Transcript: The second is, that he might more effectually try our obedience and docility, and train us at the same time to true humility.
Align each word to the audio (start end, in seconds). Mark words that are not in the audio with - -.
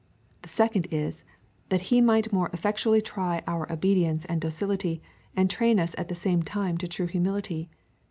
The 0.41 0.49
second 0.49 0.87
is, 0.89 1.23
that 1.69 1.81
he 1.93 2.01
might 2.01 2.33
more 2.33 2.49
effectually 2.53 3.01
try 3.03 3.43
our 3.45 3.71
obedience 3.71 4.25
and 4.25 4.41
docility, 4.41 4.99
and 5.35 5.47
train 5.47 5.77
us 5.77 5.93
at 5.95 6.07
the 6.07 6.15
same 6.15 6.41
time 6.41 6.79
to 6.79 6.87
true 6.87 7.05
humility. 7.05 7.69